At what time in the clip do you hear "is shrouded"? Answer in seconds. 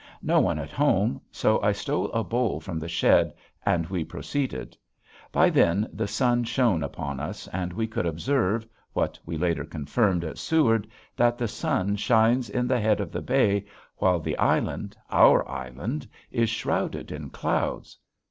16.31-17.11